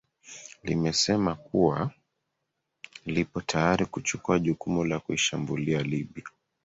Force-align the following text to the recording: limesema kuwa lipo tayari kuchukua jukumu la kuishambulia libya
limesema 0.63 1.35
kuwa 1.35 1.91
lipo 3.05 3.41
tayari 3.41 3.85
kuchukua 3.85 4.39
jukumu 4.39 4.83
la 4.83 4.99
kuishambulia 4.99 5.81
libya 5.81 6.25